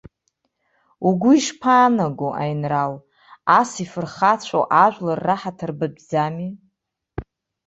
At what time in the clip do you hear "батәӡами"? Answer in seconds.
5.77-6.49